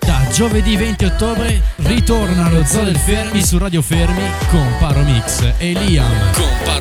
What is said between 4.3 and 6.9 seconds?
con Paro Mix e Liam. Con Paro